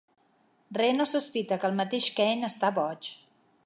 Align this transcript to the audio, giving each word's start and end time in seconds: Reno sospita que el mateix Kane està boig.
Reno 0.77 1.05
sospita 1.11 1.59
que 1.65 1.71
el 1.71 1.79
mateix 1.83 2.11
Kane 2.21 2.53
està 2.53 2.77
boig. 2.83 3.17